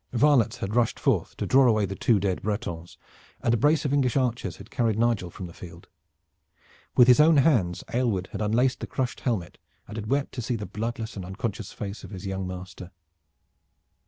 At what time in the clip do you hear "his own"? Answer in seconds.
7.07-7.37